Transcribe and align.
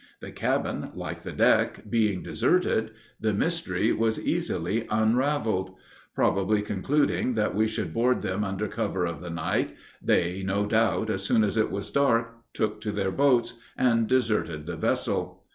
The 0.19 0.31
cabin, 0.31 0.89
like 0.95 1.21
the 1.21 1.31
deck, 1.31 1.87
being 1.87 2.23
deserted, 2.23 2.89
the 3.19 3.33
mystery 3.35 3.91
was 3.91 4.19
easily 4.19 4.87
unraveled. 4.89 5.75
Probably 6.15 6.63
concluding 6.63 7.35
that 7.35 7.53
we 7.53 7.67
should 7.67 7.93
board 7.93 8.23
them 8.23 8.43
under 8.43 8.67
cover 8.67 9.05
of 9.05 9.21
the 9.21 9.29
night, 9.29 9.75
they, 10.01 10.41
no 10.43 10.65
doubt, 10.65 11.11
as 11.11 11.21
soon 11.21 11.43
as 11.43 11.55
it 11.55 11.69
was 11.69 11.91
dark, 11.91 12.33
took 12.51 12.81
to 12.81 12.91
their 12.91 13.11
boats, 13.11 13.59
and 13.77 14.07
deserted 14.07 14.65
the 14.65 14.75
vessel. 14.75 15.43